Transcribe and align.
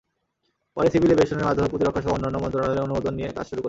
পরে 0.77 0.87
সিভিল 0.89 1.09
অ্যাভিয়েশনের 1.11 1.47
মাধ্যমে 1.47 1.71
প্রতিরক্ষাসহ 1.71 2.11
অন্যান্য 2.13 2.37
মন্ত্রণালয়ের 2.37 2.85
অনুমোদন 2.85 3.13
নিয়ে 3.15 3.29
কাজ 3.29 3.45
শুরু 3.45 3.51
করি। 3.51 3.59